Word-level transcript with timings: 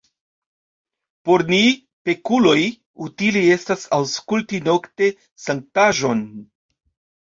Por 1.29 1.43
ni, 1.49 1.59
pekuloj, 2.11 2.55
utile 3.11 3.45
estas 3.59 3.87
aŭskulti 4.01 4.67
nokte 4.73 5.15
sanktaĵon! 5.49 6.31